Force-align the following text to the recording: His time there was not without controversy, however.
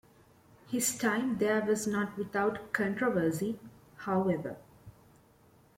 His 0.67 0.97
time 0.97 1.37
there 1.37 1.63
was 1.63 1.85
not 1.85 2.17
without 2.17 2.73
controversy, 2.73 3.59
however. 3.97 4.57